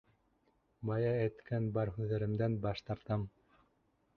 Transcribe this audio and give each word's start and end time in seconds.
Бая 0.91 1.11
әйткән 1.25 1.67
бар 1.75 1.91
һүҙҙәремдән 1.99 2.57
баш 2.65 2.85
тартам. 2.89 3.29